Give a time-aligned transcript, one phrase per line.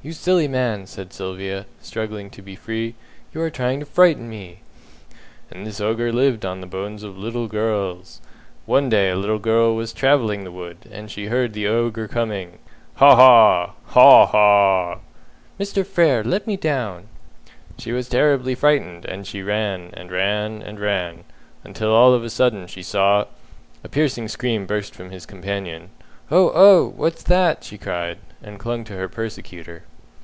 [0.00, 2.94] "You silly man!" said Sylvia, struggling to be free.
[3.34, 4.60] "You are trying to frighten me!"
[5.50, 8.20] "And this Ogre lived on the bones of little girls.
[8.64, 12.58] One day a little girl was travelling the wood, and she heard the Ogre coming.
[12.94, 13.16] 'Haw!
[13.16, 13.72] haw!
[13.86, 14.26] Haw!
[14.26, 14.98] haw!'"
[15.58, 15.84] "Mr.
[15.84, 17.08] Frere, let me down!"
[17.76, 21.24] "She was terribly frightened, and she ran, and ran, and ran,
[21.64, 23.24] until all of a sudden she saw"
[23.84, 25.90] A piercing scream burst from his companion.
[26.30, 26.52] "Oh!
[26.54, 26.92] oh!
[26.96, 29.82] What's that?" she cried, and clung to her persecutor.